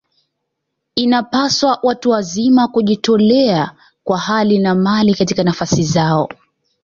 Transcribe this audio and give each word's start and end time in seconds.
Inapaswa 0.95 1.79
watu 1.83 2.09
wazima 2.09 2.67
kujitolea 2.67 3.71
kwa 4.03 4.17
hali 4.17 4.59
na 4.59 4.75
mali 4.75 5.15
katika 5.15 5.43
nafasi 5.43 5.83
zao 5.83 6.29